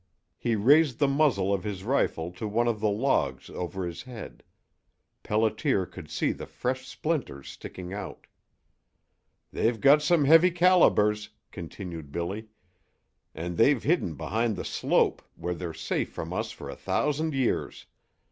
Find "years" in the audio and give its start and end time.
17.35-17.85